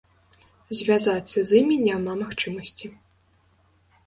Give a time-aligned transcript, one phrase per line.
[0.79, 2.87] Звязацца з імі няма магчымасці.